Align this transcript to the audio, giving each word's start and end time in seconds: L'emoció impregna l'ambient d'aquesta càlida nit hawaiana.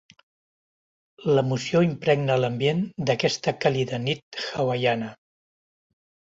L'emoció 1.35 1.81
impregna 1.87 2.37
l'ambient 2.39 2.81
d'aquesta 3.11 3.53
càlida 3.67 4.01
nit 4.07 4.41
hawaiana. 4.49 5.13